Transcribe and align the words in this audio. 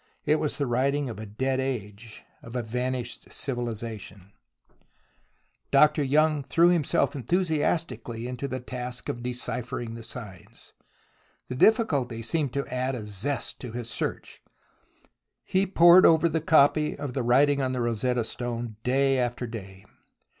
It 0.25 0.37
was 0.39 0.57
the 0.57 0.65
writing 0.65 1.09
of 1.09 1.19
a 1.19 1.27
dead 1.27 1.59
age, 1.59 2.23
of 2.41 2.55
a 2.55 2.63
vanished 2.63 3.27
civiUzation. 3.27 4.31
Dr. 5.69 6.01
Young 6.01 6.41
threw 6.41 6.69
himself 6.69 7.15
enthusiastically 7.15 8.27
into 8.27 8.45
8 8.47 8.49
THE 8.49 8.55
ROMANCE 8.55 8.63
OF 8.63 8.63
EXCAVATION 8.63 8.81
the 8.89 8.97
task 8.97 9.09
of 9.09 9.21
deciphering 9.23 9.93
the 9.93 10.01
signs. 10.03 10.73
The 11.49 11.55
difficulty 11.55 12.23
seemed 12.23 12.51
to 12.53 12.65
add 12.65 12.95
a 12.95 13.05
zest 13.05 13.59
to 13.59 13.73
his 13.73 13.91
search. 13.91 14.41
He 15.43 15.67
pored 15.67 16.07
over 16.07 16.27
the 16.27 16.41
copy 16.41 16.97
of 16.97 17.13
the 17.13 17.21
writing 17.21 17.61
on 17.61 17.73
the 17.73 17.81
Rosetta 17.81 18.23
Stone 18.23 18.77
day 18.81 19.19
after 19.19 19.45
day. 19.45 19.85